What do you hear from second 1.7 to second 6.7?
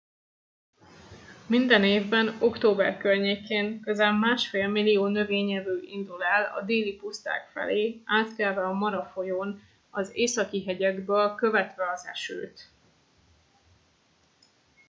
évben október környékén közel másfél millió növényevő indul el a